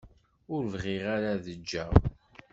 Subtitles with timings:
[0.53, 1.91] Ur bɣiɣ ara ad ǧǧeɣ.